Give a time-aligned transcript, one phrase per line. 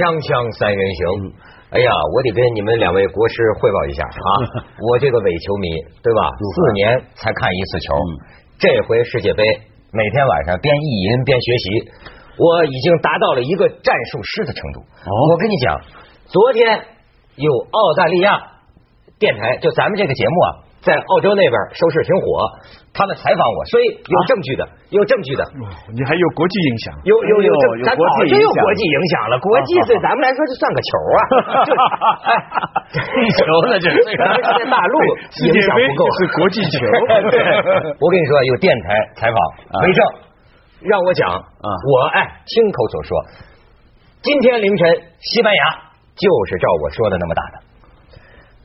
[0.00, 1.00] 锵锵三人行，
[1.76, 4.64] 哎呀，我得跟你们两位国师汇报一下 啊！
[4.80, 5.68] 我这个伪球迷，
[6.00, 6.20] 对吧？
[6.40, 7.92] 四年才看一次球，
[8.56, 9.44] 这回世界杯
[9.92, 11.64] 每天晚上边意淫边学习，
[12.40, 14.80] 我已经达到了一个战术师的程度。
[15.04, 15.76] 我跟你讲，
[16.32, 16.80] 昨天
[17.36, 18.56] 有澳大利亚
[19.20, 20.48] 电台，就咱们这个节目啊，
[20.80, 22.24] 在澳洲那边收视挺火，
[22.96, 25.44] 他们采访我，所以有证据的，有证据的。
[25.92, 27.52] 你还有国际影响，有有有，
[27.84, 29.36] 咱早就有国际影响了。
[29.44, 31.20] 国际对咱们来说就算个球啊，
[31.68, 31.70] 就
[32.24, 32.32] 哎，
[32.96, 34.94] 地球呢这是咱们在大陆
[35.44, 36.80] 影响不够，是国际球
[37.28, 37.36] 对，
[38.00, 39.36] 我跟你说，有电台采访
[39.84, 40.00] 为证，
[40.80, 43.10] 让我讲啊我哎亲口所说，
[44.22, 47.69] 今天凌晨西班牙就是照我说的那么打的。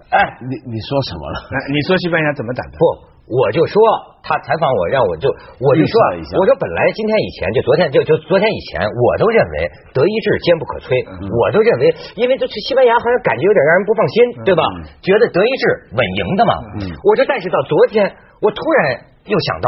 [0.09, 1.38] 哎，你你说什么了？
[1.50, 2.77] 哎你说西班牙怎么打的？
[2.77, 2.84] 不，
[3.26, 3.76] 我就说
[4.22, 5.94] 他采访我，让我就我就说
[6.38, 9.56] 我说本来今天以前就昨天就就昨天以前，我都认为
[9.94, 14.64] 德意志坚不可摧，我都认为，因为这西班牙好像感觉有点让人不放心，对吧？
[15.02, 15.64] 觉得德意志
[15.97, 16.53] 稳赢的嘛。
[17.02, 18.06] 我说，但是到昨天，
[18.42, 19.67] 我突然又想到，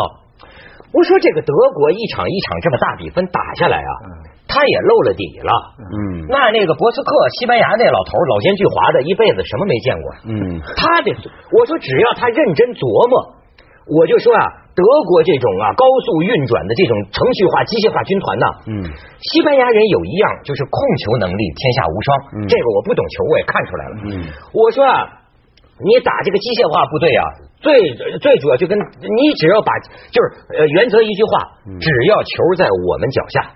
[0.93, 3.91] 我说这个德国一场一场这么大比分打下来啊，
[4.57, 5.51] 他也露了底了。
[5.77, 6.25] 嗯。
[6.25, 10.05] 那那个博斯克，西班牙那老头老奸巨猾的，一辈子什么没见过。
[10.25, 10.33] 嗯，
[10.73, 11.13] 他得，
[11.53, 13.37] 我说只要他认真琢磨，
[13.93, 14.41] 我就说啊，
[14.73, 18.71] 德国这种啊高速运转的这种程序化、机械化军团呐，嗯，
[19.21, 22.49] 西班牙人有一样就是控球能力天下无双，嗯。
[22.49, 24.09] 这个我不懂球我也看出来了，嗯，
[24.57, 25.05] 我说啊，
[25.79, 27.23] 你打这个机械化部队啊，
[27.63, 27.73] 最
[28.19, 29.71] 最主要就跟你只要把
[30.11, 30.25] 就是
[30.57, 31.31] 呃原则一句话，
[31.79, 33.55] 只要球在我们脚下，嗯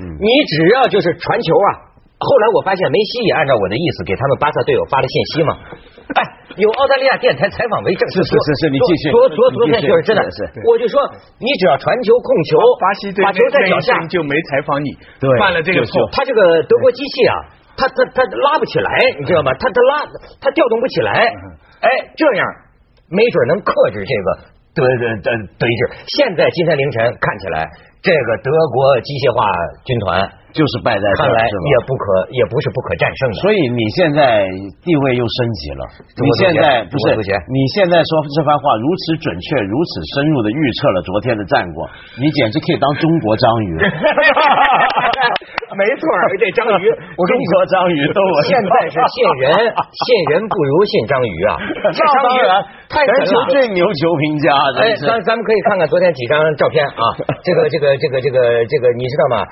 [0.00, 1.88] 你只要就是传球啊。
[2.18, 5.54] 后来我发现梅西也按照我的意思给他们巴萨队友发了信息嘛，
[6.18, 6.20] 哎，
[6.58, 10.98] 有澳大利亚电台采访为证，是是是是你继续昨昨昨天就是真的是是，我就说
[11.38, 14.90] 你只要传球控球，巴西队把球在脚下就没采访你，
[15.22, 16.10] 对犯了这个错就。
[16.10, 17.34] 他这个德国机器啊，
[17.78, 18.18] 他他他
[18.50, 19.54] 拉不起来，你知道吗？
[19.54, 20.02] 他他拉
[20.42, 21.22] 他调动不起来，
[21.86, 21.88] 哎，
[22.18, 22.42] 这样
[23.14, 24.26] 没准能克制这个
[24.74, 26.02] 德德德德意志。
[26.18, 27.62] 现在今天凌晨看起来，
[28.00, 29.42] 这个德国机械化
[29.84, 30.22] 军团
[30.52, 33.36] 就是败在这看来也不可也不是不可战胜的。
[33.44, 34.48] 所以你现在
[34.84, 35.82] 地位又升级了，
[36.16, 37.16] 你现在不是
[37.48, 43.70] 你现在说这番话如此准确、如此深入的预测了昨天的战果，你简直可以当中国章鱼。
[45.78, 49.52] 没错儿，这章鱼， 我跟你说，中国章鱼都我现在是信人，
[50.08, 51.50] 信人不如信章鱼啊！
[51.92, 52.40] 这章鱼
[52.88, 53.36] 太全球。
[53.52, 54.48] 最牛球评家，
[54.80, 57.04] 哎，咱咱们可以看看昨天几张照片啊，
[57.44, 59.44] 这个这个这个这个这个，你知道吗？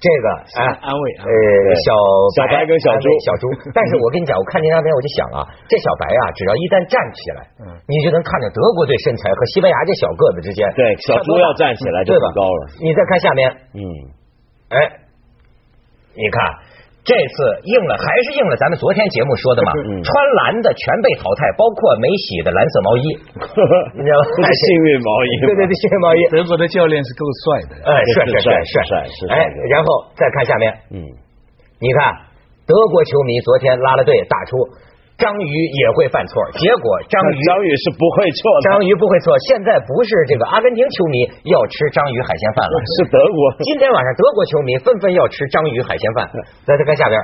[0.00, 0.26] 这个
[0.56, 1.28] 哎，安慰啊。
[1.28, 1.32] 呃，
[1.84, 1.92] 小
[2.36, 3.06] 小白跟小猪。
[3.24, 3.44] 小猪。
[3.76, 7.68] 但是我跟你讲，我看这张片，我就想啊，这小白啊，只要一旦站起来，嗯。
[7.84, 12.62] 你就能看见德国队身材和西班牙这小个子之间，对小猪要站起来就很高了。
[12.80, 13.80] 你再看下面，嗯，
[14.72, 14.76] 哎，
[16.16, 16.40] 你看
[17.02, 17.34] 这次
[17.66, 19.98] 应了，还是应了咱们昨天节目说的嘛，嗯。
[20.06, 23.04] 穿蓝的全被淘汰，包括没洗的蓝色毛衣，
[23.98, 24.46] 你知道吗？
[24.46, 26.20] 幸运毛衣对对对，幸运毛衣。
[26.30, 29.42] 德国的教练是够帅的，哎，帅帅帅是帅是帅哎，
[29.74, 31.02] 然后再看下面，嗯，
[31.82, 32.14] 你看
[32.70, 34.54] 德国球迷昨天拉了队打出
[35.18, 43.38] 章鱼也会犯错，结果章鱼章鱼是不会错的，章鱼不会错，现在不是这个阿根廷球迷要吃章鱼海鲜饭了，是德国。
[43.62, 46.30] 今天晚上德国球迷纷纷要吃章鱼海鲜饭。
[46.66, 47.20] 再再看下边，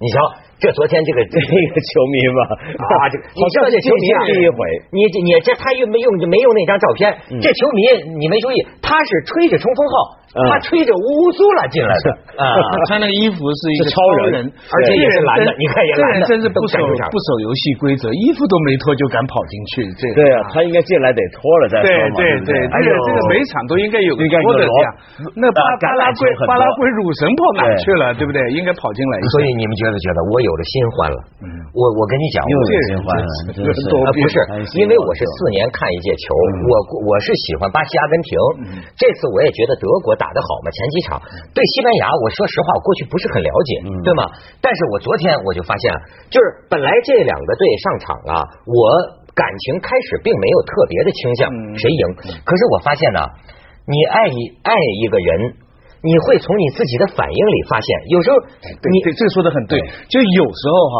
[0.00, 0.16] 你瞧，
[0.58, 2.40] 这昨天这个这 这个球迷吧，
[2.80, 4.58] 啊，这个 你知道这球迷啊，第一回，
[4.92, 7.12] 你你这他又没用没用那张照片？
[7.40, 7.80] 这球迷
[8.16, 9.94] 你没注意，他是吹着冲锋号，
[10.32, 12.06] 嗯他吹着乌苏拉进来的
[12.40, 12.56] 啊。
[12.56, 24.88] 他穿那个衣服是一个超人人，而且也是蓝的你看也蓝的真是不守不守游戏规则，衣服都没脱就敢跑进去，这对啊，他应该进来得脱了再说对嘛，对对对，而且这个这个每场都应该有个应该有个脱的这样。
[25.36, 28.12] 那巴啊巴拉圭巴拉圭乳神跑哪去了？
[28.16, 28.40] 对不对？
[28.56, 29.14] 应该跑进来。
[29.36, 31.18] 所以你们觉得觉得我有了新欢了？
[31.74, 33.30] 我我跟你讲，又我有新欢了，
[34.14, 34.38] 不是
[34.78, 36.72] 因为我是四年看一届球，我
[37.10, 38.30] 我是喜欢巴西、阿根廷。
[38.94, 41.18] 这次我也觉得德国打得好嘛，前几场
[41.50, 44.22] 对西班牙，我说实话，我过去不是很了解，对吗？
[44.62, 45.90] 但是我昨天我就发现，
[46.30, 48.32] 就是本来这两个队上场啊，
[48.70, 48.78] 我
[49.34, 52.02] 感情开始并没有特别的倾向谁赢，
[52.46, 53.20] 可是我发现呢，
[53.90, 54.70] 你爱一爱
[55.02, 55.65] 一个人。
[56.06, 59.74] 你会从你自己的反应里发现，有时候你对对，这个说的很对。
[60.06, 60.96] 就有时候哈，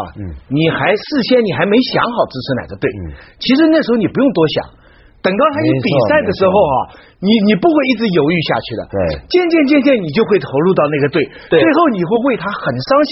[0.51, 2.91] 你还事先你还没想好支持哪个队，
[3.39, 4.76] 其实那时候你不用多想，
[5.23, 6.75] 等到他一比赛的时候啊，
[7.19, 8.81] 你你不会一直犹豫下去的。
[8.87, 8.97] 对。
[9.27, 11.59] 渐渐渐渐你就会投入到那个队，对。
[11.59, 12.89] 最后你会为他很伤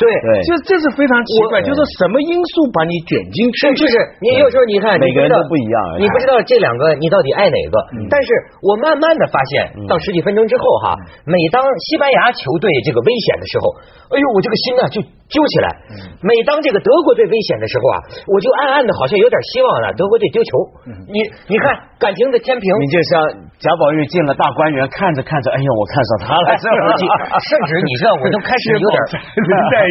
[0.00, 0.10] 对。
[0.10, 0.28] 对。
[0.42, 3.68] 这这是非常奇怪，就是什么因素把你卷进去？
[3.68, 3.94] 是就是。
[4.24, 7.76] 你有时候你看，每个人都不一样你不知道这两个你到底爱哪个。
[8.00, 8.10] 嗯。
[8.10, 8.28] 但是
[8.64, 11.62] 我慢慢的发现，到十几分钟之后哈，每当
[11.92, 13.64] 西班牙球队这个危险的时候，
[14.10, 14.98] 哎呦，我这个心呢就
[15.30, 15.68] 揪起来。
[15.94, 15.94] 嗯。
[16.26, 17.96] 每当这个德国队危险的时候啊，
[18.26, 20.50] 我就暗暗的好像有点希望了，德国队丢球。
[20.88, 20.90] 嗯。
[21.12, 21.64] 你你看
[21.98, 22.66] 感情的天平。
[22.82, 23.10] 你就像
[23.58, 26.66] 贾宝玉进了大观园，看着看着，哎呦，我看上他了，是
[27.18, 27.38] 吧？
[27.46, 28.98] 甚至你知道，我都开始有点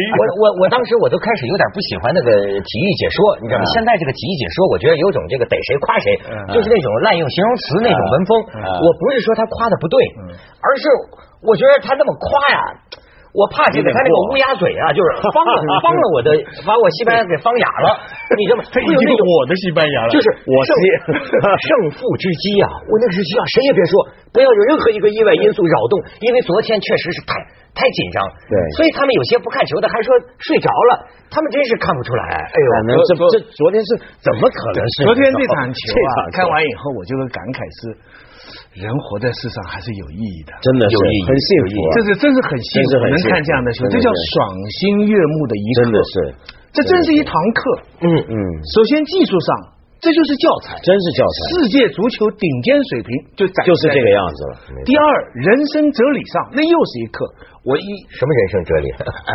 [0.16, 3.66] 我我我当时我都开始有点不喜欢那个体育解说，你知道吗？
[3.76, 6.06] 现在这个体育解说，我觉得有种这个逮谁夸谁，
[6.52, 8.30] 就是那种滥用形容词那种文风。
[8.84, 9.96] 我不是说他夸的不对，
[10.62, 10.84] 而是
[11.44, 12.60] 我觉得他那么夸呀。
[13.32, 16.28] 我怕这个他那个乌鸦嘴啊，就是 方了方了我的，
[16.68, 17.88] 把我西班牙给方哑了，
[18.36, 18.64] 你知道吗？
[18.68, 20.72] 他已经我的西班牙了，就是我胜
[21.08, 22.68] 胜负之机啊！
[22.92, 23.92] 我那个时期啊，谁也别说，
[24.36, 27.32] 不要有任何一个意外因素扰动，因为昨天确实是太
[27.72, 28.20] 太紧张。
[28.52, 30.12] 对所以他们有些不看球的还说
[30.44, 32.22] 睡着了，他们真是看不出来。
[32.36, 32.56] 哎
[32.92, 35.08] 呦，这这昨天是怎么可能是？
[35.08, 37.96] 昨天这场球啊，看完以后我就会感慨是，
[38.72, 40.52] 人活在世上还是有意义的。
[40.64, 45.76] 真的是有意义很幸福啊，这是真是很幸福，能看这样的球，这叫赏心悦目的一刻。
[45.82, 46.14] 真的是，
[46.72, 47.60] 这真是一堂课。
[48.00, 48.36] 嗯嗯，
[48.72, 54.52] 首先技术上，这就是教材，真是教材，世界足球顶尖水平就就是这个样子了。
[54.88, 55.04] 第二，
[55.36, 57.28] 人生哲理上，那又是一课。
[57.62, 58.88] 我一什么人生哲理？
[59.04, 59.34] 啊，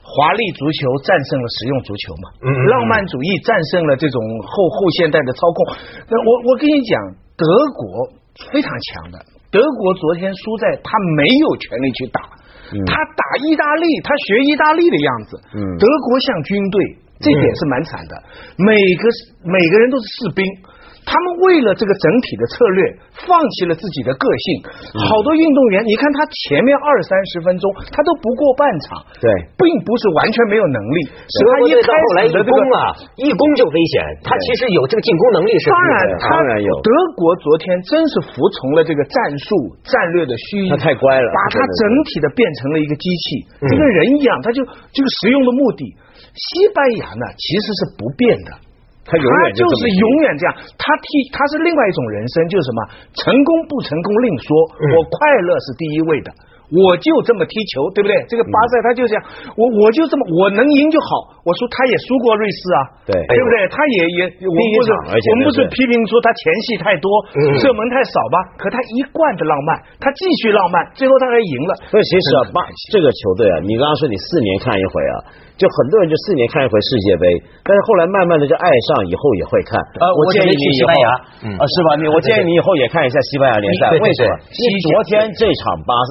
[0.00, 5.76] 华丽足球战胜了实用足球嘛，嗯嗯浪漫主义战胜了这种后后现代的操控。
[6.08, 6.96] 那我我跟你讲，
[7.36, 7.46] 德
[7.76, 8.17] 国
[8.52, 9.18] 非常强的，
[9.50, 12.20] 德国昨天输在他没有权利去打，
[12.72, 18.22] 嗯他打意大利，他学意大利的样子，嗯德国像军队，这点是蛮惨的，
[18.56, 19.02] 每个
[19.42, 20.44] 每个人都是士兵。
[21.08, 24.46] 他们为了这个整体的策略，放弃了自己的个性。
[24.92, 29.26] 嗯好多运动员，你看他前面二三十分钟，他都不过半场，对，
[29.56, 32.52] 并不是完全没有能力，是他一开到后来一始的这个。
[32.52, 32.80] 攻啊，
[33.16, 34.20] 一攻就危险。
[34.20, 39.48] 他其实有这个进攻能力是当然，当然有德国昨天真是服从了这个战术
[39.80, 43.24] 战略的虚，他太乖了把它真的是整体的变成了一个机器，
[43.64, 44.60] 嗯就跟人一样，他就
[44.92, 45.96] 这个实用的目的。
[46.34, 48.67] 西班牙呢，其实是不变的。
[49.08, 52.78] 他永远就是永远这样，他替他是另外一种人生，就是什么
[53.16, 56.28] 成功不成功另说，嗯我快乐是第一位的，
[56.68, 58.12] 我就这么踢球，对不对？
[58.28, 59.20] 这个巴塞他就这样，
[59.56, 62.78] 我我就这么我能赢就好，我说他也输过瑞士啊，
[63.08, 63.56] 对对不对？
[63.72, 68.36] 他也也我们不是我们不是批评说他前戏太多嗯，射门太少吧？
[68.60, 71.72] 可他一贯的浪漫，他继续浪漫，最后他还赢了。
[71.88, 72.60] 所以其实啊，巴
[72.92, 75.14] 这个球队啊，你刚刚说你四年看一回啊，
[75.58, 77.26] 就很多人就四年看一回世界杯，
[77.66, 79.74] 但是后来慢慢的就爱上，以后也会看。
[79.98, 81.06] 呃我我建议你西班牙
[81.42, 81.88] 嗯啊，是吧？
[81.98, 84.38] 你我建议你以后也看一下西班牙联赛，为什么？
[84.38, 86.08] 对你昨天这场巴萨，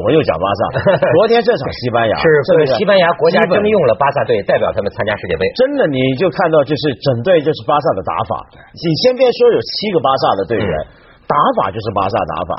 [0.00, 0.60] 我又讲巴萨，
[1.20, 5.44] 昨天这场西班牙是不西班牙国家征用了巴萨队代表他们参加世界杯。
[5.60, 8.32] 真的，你就看到就是整队就是巴萨的打法。
[8.72, 10.72] 你先别说有七个巴萨的队员，
[11.28, 12.52] 打法就是巴萨打法。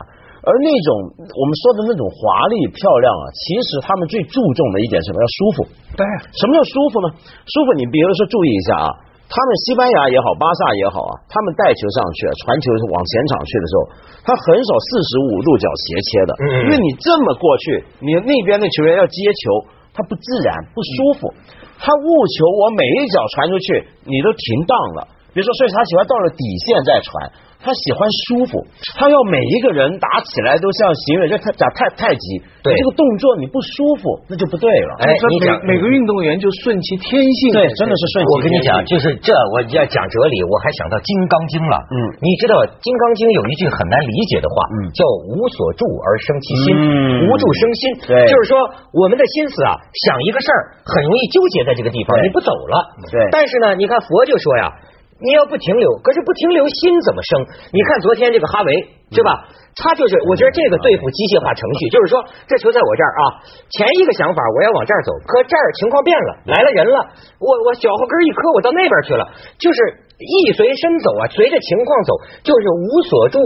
[0.47, 0.89] 而那种
[1.19, 5.19] 我们说的那种华丽漂亮啊，其实他们最注重的一点是什么？
[5.19, 5.57] 要舒服。
[5.99, 6.01] 对，
[6.39, 7.11] 什么叫舒服呢？
[7.43, 8.89] 舒服，你比如说注意一下啊，
[9.27, 13.81] 他们西班牙也好，巴萨也好啊，他们带球上去，传球往前场去的时候，
[14.23, 21.27] 他很少四十五度角斜切的，嗯因为你这么过去，你那边的球员要接球，他不自然，不舒服。
[21.75, 24.99] 他误球，我每一脚传出去，你都停当了。
[25.37, 27.29] 比如说，所以他喜欢到了底线再传，
[27.61, 28.57] 他喜欢舒服，
[28.97, 34.97] 他要每一个人打起来都像行为，这他打太太极，对你这个动作你不舒服，那就不对了。
[34.97, 41.77] 哎你讲每每个运动员就顺其天性，对，真的是顺其天性我跟你讲，就是这，我要讲哲理，我还想到《金刚经》了。
[41.85, 45.05] 嗯你知道《金刚经》有一句很难理解的话，嗯叫
[45.37, 47.81] “无所住而生其心，嗯无住生心”。
[48.09, 48.57] 对就是说
[48.97, 52.97] 我们的心思啊，想一个事儿很容易纠结在这个地方，你不走了。
[53.13, 54.73] 对但是呢，你看佛就说呀。
[55.19, 57.45] 你要不停留，可是不停留，心怎么生？
[57.73, 58.69] 你看昨天这个哈维
[59.09, 59.49] 是吧？
[59.77, 63.21] 他就是，我觉得这个对付机械化程序，就是说这球在我这儿啊，
[63.69, 66.97] 前一个想法我要往这儿走，可这儿情况变了，来了人了，
[67.37, 69.25] 我我脚后跟一磕，我到那边去了，
[69.57, 69.77] 就是
[70.17, 73.37] 意随身走啊，随着情况走，就是无所住，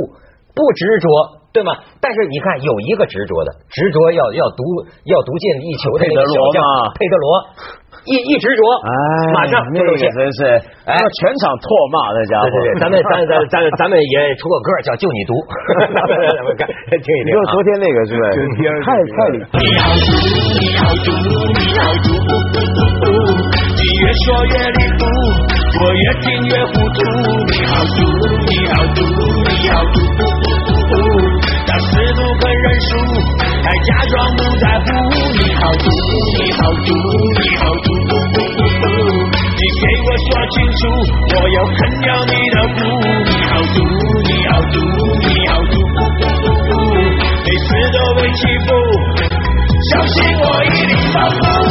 [0.56, 1.41] 不执着。
[1.52, 1.76] 对吗？
[2.00, 4.64] 但是你看，有一个执着的，执着要要读
[5.04, 6.64] 要读进一球的那个小将
[6.96, 8.90] 佩德罗嘛佩德罗，一一执着，哎，
[9.36, 10.08] 马上就露馅。
[10.16, 10.40] 那个真是，
[10.88, 12.48] 哎全场唾骂那家伙。
[12.48, 15.36] 对对对，咱们咱咱咱咱们也出个歌叫《就你读》，
[16.40, 17.44] 咱们看听一听就。
[17.52, 18.48] 昨天那个是不是？
[18.88, 19.44] 太太理。
[19.44, 20.08] 你好毒，
[20.56, 21.12] 你好毒，
[21.52, 21.92] 你好
[23.04, 23.12] 毒，
[23.76, 25.04] 你越说越离谱，
[25.84, 26.98] 我越听越糊涂。
[27.44, 28.08] 你好毒，
[28.40, 30.32] 你好毒，
[32.32, 32.90] 不肯认输，
[33.62, 34.88] 还假装不在乎。
[35.36, 35.86] 你好毒，
[36.40, 36.90] 你好毒，
[37.36, 37.92] 你好毒，
[39.52, 40.82] 你给我说清楚，
[41.28, 42.80] 我要啃掉你的骨。
[43.28, 43.78] 你好毒，
[44.24, 44.76] 你好毒，
[45.20, 45.76] 你好毒，
[47.44, 48.68] 每次都被欺负，
[49.92, 51.71] 相信我一定保护。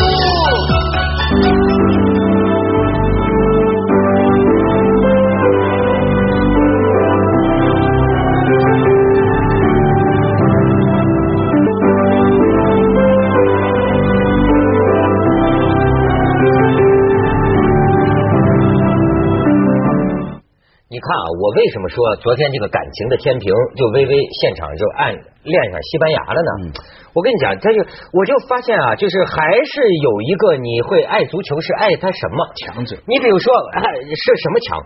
[21.10, 25.10] 啊，我为什么说昨天这个感情的天平就微微现场就按
[25.42, 26.50] 恋上西班牙了呢？
[27.12, 27.82] 我跟你讲，他就
[28.14, 34.78] 我就发现啊，就是还是有一个你会爱足球是爱他什么强者你比如说，哎，是什么强？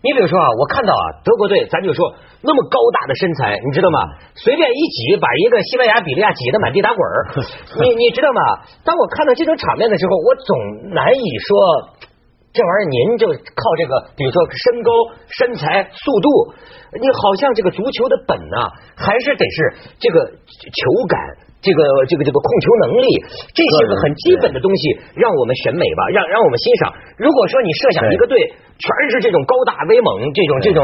[0.00, 3.98] 你比如说啊，我看到啊，德国队，咱就说那么高大的身材，你知道吗？
[4.34, 7.12] 随便一挤，把一个西班牙、比利亚挤得满地打滚儿。
[7.84, 8.40] 你你知道吗？
[8.84, 12.05] 当我看到这种场面的时候，我总难以说。
[12.56, 14.90] 这玩意儿您就靠这个，比如说身高、
[15.28, 16.56] 身材、速度，
[16.96, 20.80] 你好像这个足球的本啊、还是得是这个球
[21.12, 21.44] 感。
[21.56, 23.08] 这个这个这个控球能力，
[23.50, 24.82] 这些个很基本的东西，
[25.18, 26.94] 让我们审美吧，让让我们欣赏。
[27.18, 28.38] 如果说你设想一个队
[28.78, 30.78] 全是这种高大威猛，这种这种，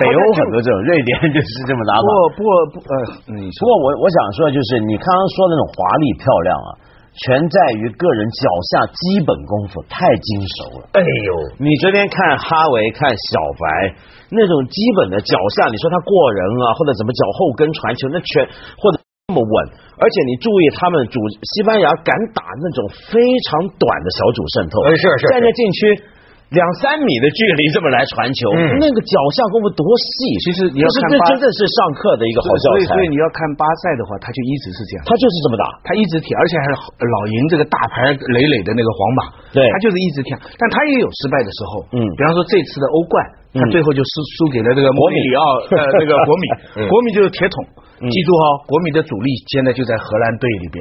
[0.00, 2.00] 北欧很多这种，瑞典 就是这么打法。
[2.00, 2.92] 不过不过不呃，
[3.36, 6.68] 你说不过我我想说，就是你刚刚说的那种华丽漂亮啊，
[7.14, 10.88] 全在于个人脚下基本功夫太精熟了。
[10.92, 13.94] 哎呦，你昨天看哈维、看小白
[14.30, 18.44] 那种基本的脚下，你说他过人啊，或者怎么脚后跟传球，那全
[18.76, 19.54] 或者那么稳，
[19.98, 21.18] 而且你注意他们主
[21.56, 26.02] 西班牙敢打那种非常短的小组渗透，是是是在那禁区。
[26.48, 28.80] 两三米的距离这么来传球，嗯。
[28.80, 30.16] 那个脚下功夫多细！
[30.40, 32.72] 其实你要看真的是上课的一个好教材。
[32.72, 35.04] 所以所以你要看巴塞的话，他就一直是这样。
[35.04, 36.74] 他就是这么打，他一直踢，而且还是
[37.04, 39.20] 老赢这个大牌累累的那个皇马，
[39.52, 39.60] 对。
[39.60, 42.00] 他就是一直踢，但他也有失败的时候，嗯。
[42.16, 43.20] 比方说这次的欧冠，
[43.52, 46.44] 他嗯最后就输输给了这个摩里里奥 呃那个国米。
[46.80, 47.60] 嗯，国米就是铁桶，
[48.00, 48.08] 嗯。
[48.08, 50.80] 记住哦，国米的主力现在就在荷兰队里边。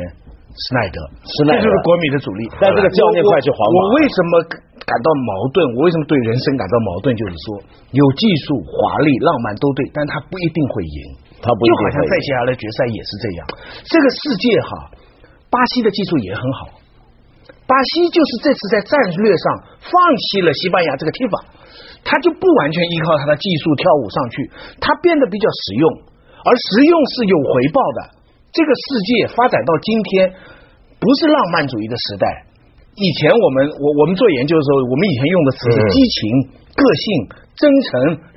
[0.57, 2.49] 施耐德，施耐德这就是国米的主力。
[2.57, 4.31] 但这个教练我快去皇马我为什么
[4.87, 5.59] 感到矛盾？
[5.75, 7.11] 我为什么对人生感到矛盾？
[7.11, 7.45] 就是说，
[7.91, 10.99] 有技术、华丽、浪漫都对，但他不一定会赢。
[11.43, 13.39] 他不一定就好像会赢赛下来的决赛也是这样。
[13.83, 14.71] 这个世界哈，
[15.51, 16.71] 巴西的技术也很好，
[17.67, 19.45] 巴西就是这次在战略上
[19.83, 19.91] 放
[20.31, 21.35] 弃了西班牙这个踢法，
[22.07, 24.35] 他就不完全依靠他的技术跳舞上去，
[24.79, 25.85] 他变得比较实用，
[26.47, 27.99] 而实用是有回报的。
[28.55, 30.31] 这个世界发展到今天，
[30.95, 32.46] 不是浪漫主义的时代。
[32.97, 36.17] 以前我们我我们做研究的时候，我们以前用的词是嗯激情、
[36.73, 37.05] 个性、
[37.53, 37.89] 真诚、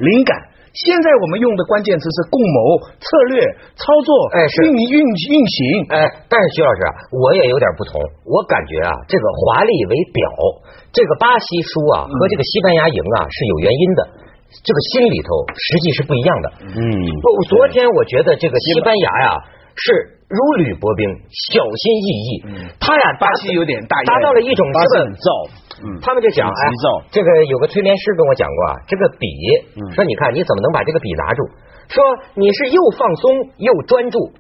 [0.05, 0.37] 灵感。
[0.71, 2.59] 现在我们用的关键词是共谋、
[3.00, 3.40] 策略、
[3.75, 5.59] 操作、哎是运运运行。
[5.88, 7.99] 哎，但是徐老师啊，我也有点不同。
[8.29, 10.23] 我感觉啊，这个华丽为表，
[10.93, 14.00] 这个巴西输啊和这个西班牙赢啊是有原因的，
[14.61, 16.47] 这个心里头实际是不一样的。
[16.76, 16.79] 嗯
[17.25, 19.29] 不，昨天我觉得这个西班牙呀
[19.75, 21.03] 是如履薄冰，
[21.51, 22.29] 小心翼翼。
[22.79, 25.27] 他呀，巴西有点大意达到了一种这个很燥，
[25.83, 26.63] 嗯他们就讲，哎
[27.11, 29.27] 这个有个催眠师跟我讲过啊，这个笔，
[29.75, 31.43] 嗯说你看你怎么能把这个笔拿住？
[31.91, 31.99] 说
[32.39, 34.31] 你是又放松又专注，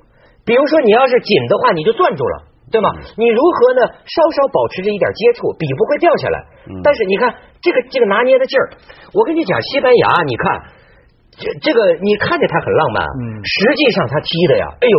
[0.46, 2.46] 比如说你要是紧的话，你就攥住了。
[2.70, 2.86] 对吗？
[2.94, 3.82] 嗯你如何呢？
[4.06, 6.38] 稍稍保持着一点接触，笔不会掉下来。
[6.70, 8.78] 嗯但是你看这个这个拿捏的劲儿，
[9.10, 10.46] 我跟你讲，西班牙，你看
[11.38, 13.38] 这这个，你看着他很浪漫，嗯。
[13.46, 14.96] 实际上他踢的呀，哎呦，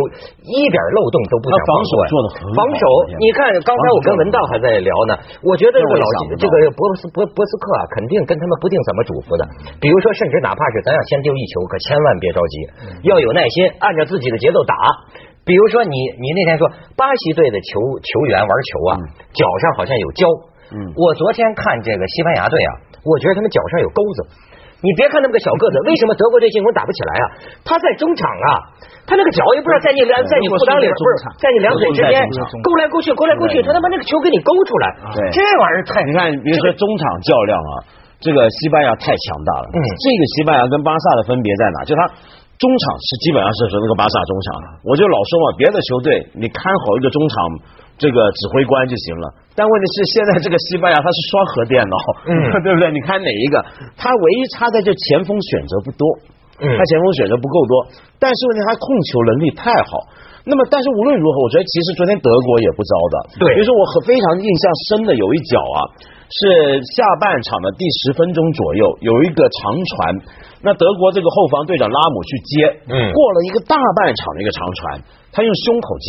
[0.48, 2.06] 一点漏洞都不想他防守呀。
[2.08, 2.82] 做的很好防守，
[3.20, 5.12] 你看刚才我跟文道还在聊呢，
[5.44, 6.06] 我觉得这个老
[6.40, 9.42] 这个博斯博博斯克啊，肯定跟他们不定怎么嘱咐的。
[9.78, 12.54] 比如说，甚至哪怕是咱要先丢一球，可千万别着急，
[13.06, 14.74] 要有耐心，按照自己的节奏打。
[15.44, 16.64] 比如说你你那天说
[16.96, 18.90] 巴西队的球球员玩球啊，
[19.36, 20.26] 脚上好像有胶。
[20.72, 20.90] 嗯。
[20.96, 22.72] 我昨天看这个西班牙队啊，
[23.04, 24.50] 我觉得他们脚上有钩子。
[24.82, 27.24] 你别看那么个小个子，为什么德国队进攻打不起来啊？
[27.62, 28.48] 他在中场啊，
[29.06, 32.18] 他那个脚也不知道在你两在你裤裆里，不是在你两腿之间
[32.66, 34.86] 勾来勾去，勾来勾去，他他妈那个球给你勾出来，
[35.30, 37.72] 这玩意儿太你看，比如说中场较量啊，
[38.18, 39.70] 这个西班牙太强大了。
[39.70, 41.78] 嗯这个西班牙跟巴萨的分别在哪？
[41.86, 42.00] 就他
[42.62, 44.46] 中场是基本上是说那个巴萨中场，
[44.86, 47.34] 我就老说嘛，别的球队你看好一个中场
[47.98, 49.26] 这个指挥官就行了。
[49.58, 51.96] 但问题是现在这个西班牙它是双核电脑，
[52.30, 52.30] 嗯
[52.62, 52.94] 对不对？
[52.94, 53.58] 你看哪一个？
[53.98, 56.06] 他唯一差在这前锋选择不多，
[56.62, 57.72] 嗯他前锋选择不够多，
[58.22, 60.06] 但是问题他控球能力太好。
[60.46, 63.14] 那么，但是无论如何，我觉得其实昨天德国也不糟的。
[63.38, 65.78] 对比如说我很非常印象深的有一脚啊，
[66.32, 70.16] 是下半场的第十分钟左右，有一个长传，
[70.64, 72.52] 那德国这个后防队长拉姆去接，
[72.88, 73.12] 嗯。
[73.12, 74.80] 过了一个大半场的一个长传，
[75.28, 76.08] 他用胸口接，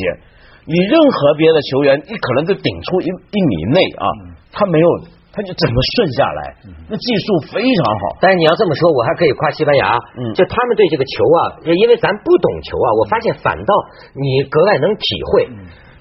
[0.64, 4.08] 你任何别的球员，你可能就顶出一一米内啊，
[4.54, 4.88] 他没有
[5.36, 6.42] 他就怎么顺下来，
[6.88, 8.16] 那技术非常好。
[8.22, 10.32] 但是你要这么说，我还可以夸西班牙，嗯。
[10.34, 13.74] 就他们对这个球啊，因为咱不懂球啊，我发现反倒
[14.16, 15.50] 你格外能体会。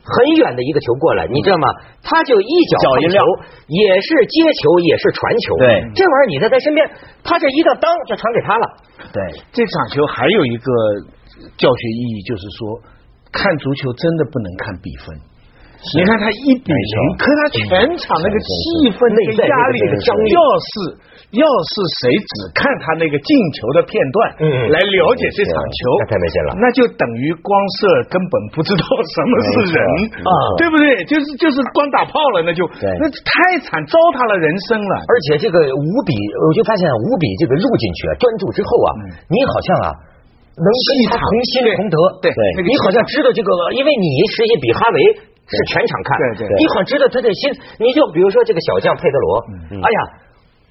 [0.02, 1.68] 很远的一个球过来，你知道吗？
[2.02, 3.18] 他就一脚脚一球，
[3.68, 5.56] 也是接球，也是传球。
[5.58, 6.82] 对这玩意儿你在他身边，
[7.22, 8.66] 他这一个当就传给他了。
[9.12, 10.70] 对，这场球还有一个
[11.56, 12.82] 教学意义，就是说
[13.30, 15.31] 看足球真的不能看比分。
[15.98, 17.66] 你看他一比零，可他全
[17.98, 18.50] 场那个气
[18.94, 20.70] 氛、那个压力、内在那个张力要是
[21.34, 24.16] 要是谁只看他那个进球的片段，
[24.70, 26.50] 来了解这场球，那太没劲了。
[26.62, 27.50] 那就等于光
[27.82, 29.78] 射根本不知道什么是人
[30.22, 30.30] 啊，
[30.62, 31.02] 对不对？
[31.10, 32.86] 就是就是光打炮了，那就对。
[33.02, 34.94] 那太惨，糟蹋了人生了。
[35.10, 36.14] 而且这个五比，
[36.46, 38.88] 我就发现五比这个入进去啊，专注之后啊，
[39.26, 40.14] 你好像啊。
[40.52, 42.28] 能跟他同心同德，对
[42.60, 45.00] 你好像知道这个，因为你实际比哈维
[45.56, 47.42] 是全场看，对对你很知道他的心。
[47.80, 49.30] 你就比如说这个小将佩德罗，
[49.82, 50.00] 哎呀，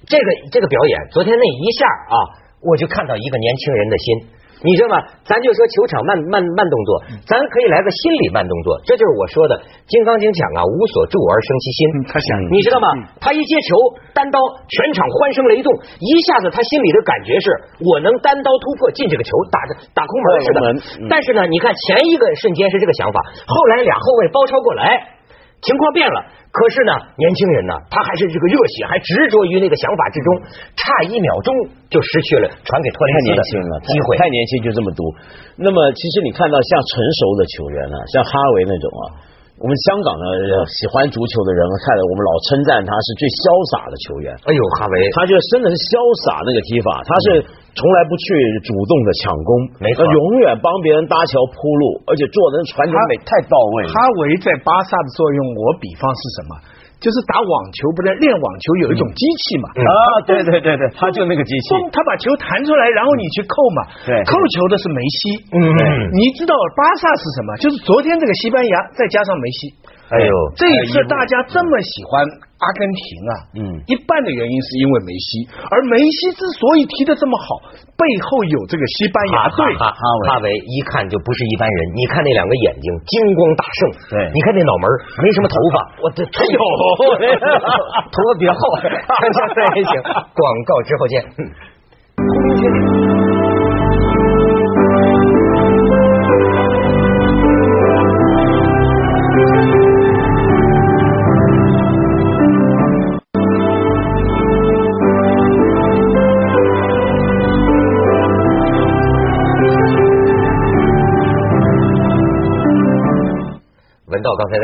[0.06, 2.16] 这个这个表演，昨天那一下啊，
[2.60, 4.06] 我就看到一个年轻人的心。
[4.62, 4.96] 你知道吗？
[5.26, 6.90] 咱就说球场慢慢慢动作，
[7.26, 9.58] 咱可以来个心理慢动作，这就是我说的
[9.90, 11.80] 《金刚经》讲啊，无所住而生其心。
[11.92, 12.86] 嗯他想你知道吗？
[13.18, 13.74] 他一接球
[14.14, 14.38] 单刀，
[14.70, 17.46] 全场欢声雷动，一下子他心里的感觉是
[17.82, 20.60] 我能单刀突破进这个球，打着打空门似的
[21.02, 21.06] 嗯。
[21.10, 25.18] 但是呢，你看前一个瞬间是这个想法，后来俩后卫包抄过来。
[25.62, 26.18] 情况变了，
[26.50, 30.28] 可是呢，年轻人呢，他还是这个热血，还执着于那个想法之中，
[30.74, 31.54] 差一秒钟
[31.86, 34.18] 就失去了传给托雷太斯的年轻了，机会。
[34.18, 35.00] 太年轻就这么读。
[35.54, 39.02] 那么其实你看到像成熟的球员呢，像哈维那种啊，
[39.62, 44.34] 我们香港的呃喜欢足球的人看了，我们老称赞他是最潇洒的球员。
[44.42, 48.26] 哎呦，哈维，他就真的是潇洒那个踢法，他是从来不去
[48.66, 53.94] 主动的抢攻，没错永远帮别人搭桥铺路，而且做的传球美太到位了。
[53.94, 56.52] 哈维在巴萨的作用，我比方是什么？
[57.02, 59.66] 就是打网球，不是练网球有一种机器嘛？
[59.74, 59.90] 啊，
[60.22, 63.80] 对对对对，他就那个机器，他把球弹出来，然后你去扣嘛。
[64.06, 65.42] 对扣球的是梅西。
[65.50, 65.58] 嗯
[66.14, 67.58] 你知道巴萨是什么？
[67.58, 69.74] 就是昨天这个西班牙再加上梅西。
[70.12, 72.20] 哎呦，这一次大家这么喜欢
[72.60, 73.60] 阿根廷啊，嗯。
[73.88, 79.64] 一半的原因是因为梅西，而梅西之所以踢得这么好，背后有这个西班牙队。
[79.80, 84.28] 哈哈哈维一看就不是一般人，你看那两个眼睛金光大盛，对。
[84.36, 84.84] 你看那脑门
[85.24, 86.60] 没什么头发，我这哎呦，
[88.12, 89.96] 头发比较厚， 对，行，
[90.36, 91.24] 广告之后见。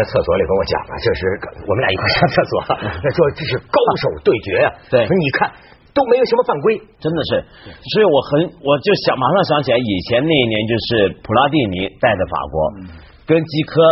[0.08, 1.20] 厕所里跟我讲了，这是
[1.68, 2.52] 我们俩一块上厕所，
[3.04, 5.04] 他说这是高手对决呀、对。
[5.04, 5.52] 说你看
[5.92, 7.44] 都没有什么犯规，真的是，
[7.92, 10.88] 所以我很我就想马上想起来，以前那一年就是
[11.20, 12.56] 普拉蒂尼带着法国，
[13.28, 13.82] 跟基科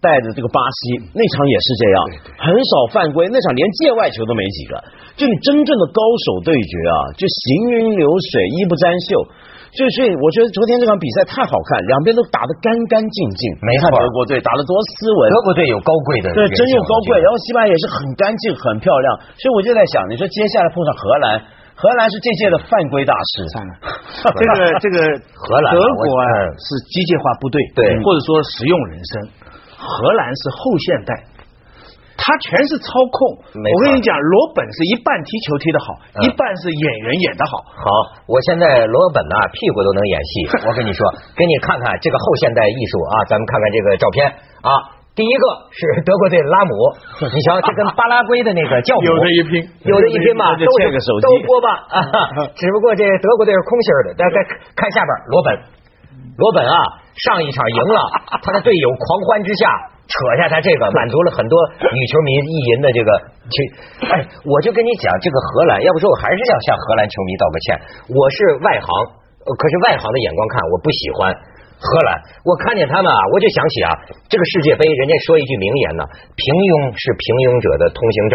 [0.00, 1.96] 带着这个巴西，那场也是这样，
[2.38, 4.78] 很少犯规，那场连界外球都没几个，
[5.16, 7.44] 就你真正的高手对决啊，就行
[7.76, 9.26] 云流水，衣不沾袖。
[9.76, 13.42] 所以，所以我觉得昨天这场比赛太好看，两边都打得干干净净。
[13.60, 21.44] 没错看德国队打得多斯文，德国队有高贵的对，真有高贵，然后西班牙也是很干净、很漂亮，所以我就在想，你说接下来碰上荷兰，
[21.76, 23.44] 荷兰是这届的犯规大师，
[24.24, 24.96] 这个 这个
[25.36, 26.24] 荷兰啊德国啊
[26.56, 29.12] 是机械化部队，对或者说实用人生。
[29.76, 31.12] 荷兰是后现代，
[32.26, 33.38] 他全是操控。
[33.54, 37.62] 我跟你讲，罗本是一半踢球踢得好，嗯一半是演员演得好。
[37.70, 37.86] 好，
[38.26, 40.30] 我现在罗本呐、屁股都能演戏。
[40.66, 41.06] 我跟你说，
[41.38, 44.26] 给你看看这个后现代艺术啊，咱们看看这个照片
[44.66, 44.98] 啊。
[45.14, 46.74] 第一个是德国队拉姆，
[47.32, 52.02] 你瞧，这跟巴拉圭的那个教母有的一拼有的一拼吧， 都这个手机都播吧啊。
[52.58, 54.36] 只不过这德国队是空心儿的，大家
[54.74, 55.48] 看下边罗本，
[56.36, 56.76] 罗本啊，
[57.16, 58.00] 上一场赢了，
[58.42, 59.64] 他的队友狂欢之下
[60.06, 63.10] 扯下他这个，满足了很多女球迷意淫的这个
[63.50, 63.56] 去。
[64.06, 67.66] 哎，我就跟你讲，这个荷兰，要不说我还是要向荷兰球迷道个歉，
[68.14, 68.88] 我是外行，
[69.42, 71.34] 可是外行的眼光看，我不喜欢。
[71.76, 72.10] 荷兰，
[72.46, 73.90] 我看见他们啊，我就想起啊，
[74.32, 78.34] 这个世界杯，人家说一句名言呢，平庸是平庸者的通行证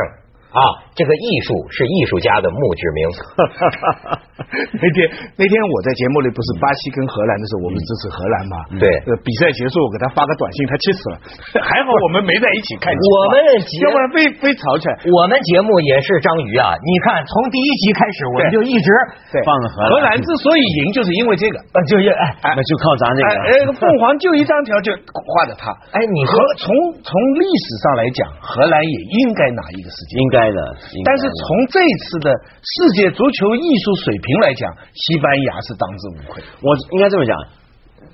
[0.51, 0.59] 啊，
[0.91, 2.99] 这个艺术是艺术家的墓志铭。
[4.75, 5.07] 那天
[5.39, 8.55] 那天我在节目里不是巴西跟荷兰的时候，我们支持荷兰嘛？
[8.75, 11.15] 对呃，比赛结束我给他发个短信，他气死了。
[11.63, 14.93] 还好我们没在一起看球啊，我们节要不然非非吵起来。
[15.07, 18.87] 我们节目也是章鱼啊，你看从第一集开始，我们就一直
[19.31, 21.55] 对，放了荷兰荷兰之所以赢，就是因为这个。
[21.71, 23.39] 呃，就是哎那就靠咱这哎个。
[23.39, 25.71] 哎，凤凰就一张条就画着他。
[25.95, 30.19] 哎，你和说从从历史上来讲，荷兰也应该拿一个世界。
[30.19, 30.59] 应该的
[31.05, 32.31] 但是从这次的
[32.63, 36.41] 世界足球艺术水平来讲，西班牙是当之无愧。
[36.61, 37.37] 我应该这么讲，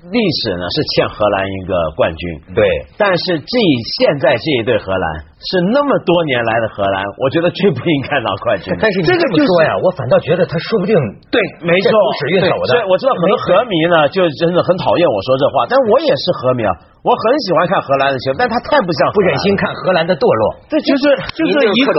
[0.08, 2.64] 历史呢是欠荷兰一个冠军，对，
[2.96, 3.54] 但是这
[4.00, 8.72] 现在这一队荷兰是那么多年来的荷兰，我觉得最不应该拿冠军。
[8.80, 10.96] 但是你这个就是么说呀，我反倒觉得他说不定
[11.30, 11.90] 对，没错。
[12.18, 12.72] 是运走的。
[12.72, 16.72] 对所以我知道很多荷迷呢，就真的很讨厌我说这话，但我也是荷迷啊，
[17.04, 20.64] 我很喜欢看荷兰的球，但他太不像不忍心看荷兰的堕落。
[20.72, 21.04] 这就是
[21.36, 21.92] 就是一个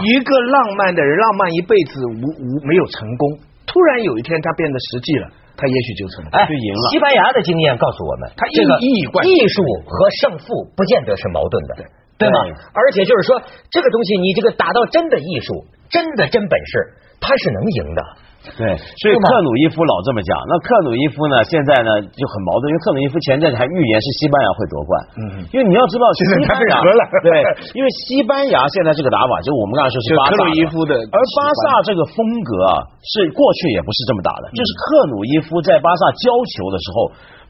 [0.00, 5.24] 一个浪漫的人，浪漫一辈子无无没有成功，突然有一天他变得实际了，
[5.60, 6.32] 他也许就成了。
[6.32, 9.92] 哎，就赢了西班牙的经验告诉我们，他这个艺术和
[10.24, 11.84] 胜负不见得是矛盾的，对
[12.16, 12.36] 对吗？
[12.72, 13.36] 而且就是说，
[13.68, 16.72] 这个东西你这个打到真的艺术，真的真本事，
[17.20, 18.00] 他是能赢的。
[18.40, 20.32] 对，所以克鲁伊夫老这么讲。
[20.48, 24.92] 那克鲁伊夫呢，现在呢就很矛盾，因为克鲁伊夫前阵子还预言是西班牙会夺冠。
[25.20, 25.22] 嗯
[25.52, 26.80] 因为你要知道，西班牙
[27.20, 27.28] 对，
[27.76, 32.16] 因为西班牙现在这个打法，就我们刚才说是巴萨克鲁伊夫的而巴萨这个风
[32.48, 32.72] 格啊，
[33.04, 36.96] 是过去也不是这么打的，就是克鲁伊夫在巴萨教球的时候，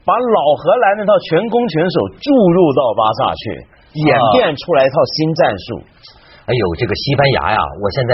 [0.03, 3.43] 把老荷兰那套全攻全守注入到巴萨去，
[3.95, 5.67] 演变出来一套新战术。
[6.41, 8.11] 哎呦，这个西班牙呀，我现在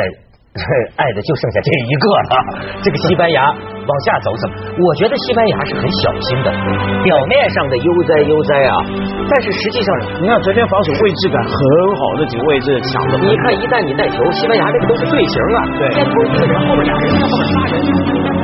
[0.98, 2.34] 爱的就剩下这一个了。
[2.82, 4.54] 这个西班牙往下走怎么？
[4.78, 6.48] 我觉得西班牙是很小心的，
[7.04, 8.74] 表面上的悠哉悠哉啊，
[9.30, 9.90] 但是实际上，
[10.22, 11.52] 你看昨天防守位置感很
[11.98, 13.18] 好，的几个位置抢的。
[13.20, 18.37] 你看一旦你带球，西班牙这个都是队形啊，对先头一个人，后边俩人，后边仨人。